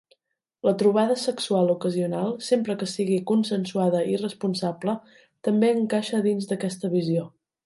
La 0.67 0.71
trobada 0.81 1.17
sexual 1.23 1.69
ocasional, 1.73 2.33
sempre 2.47 2.77
que 2.79 2.89
sigui 2.93 3.19
consensuada 3.33 4.01
i 4.15 4.19
responsable, 4.25 4.97
també 5.49 5.71
encaixa 5.79 6.25
dins 6.31 6.51
d'aquesta 6.55 6.95
visió. 7.01 7.31